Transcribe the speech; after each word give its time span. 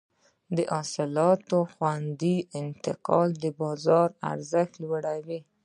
د 0.55 0.57
حاصلاتو 0.73 1.57
خوندي 1.73 2.37
انتقال 2.61 3.29
د 3.43 3.45
بازار 3.61 4.07
ارزښت 4.31 4.73
لوړوي. 4.83 5.39